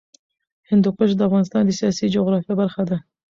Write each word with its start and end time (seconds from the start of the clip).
هندوکش 0.69 1.09
د 1.15 1.21
افغانستان 1.27 1.61
د 1.65 1.71
سیاسي 1.79 2.05
جغرافیه 2.15 2.53
برخه 2.61 2.83
ده. 2.89 2.97